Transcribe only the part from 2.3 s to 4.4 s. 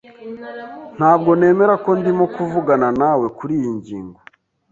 kuvugana nawe kuriyi ngingo.